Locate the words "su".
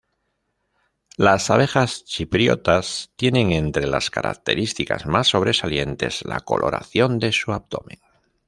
7.31-7.51